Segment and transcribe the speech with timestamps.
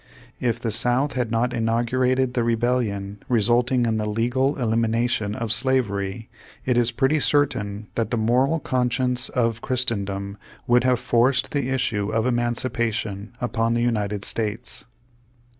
[0.39, 5.51] If the South had not inaugurated the re bellion, resulting in the legal elimination of
[5.51, 6.27] slavery,
[6.65, 11.69] it is pretty certain that the moral con science of Christendom would have forced the
[11.69, 14.85] issue of emancipation upon the United States.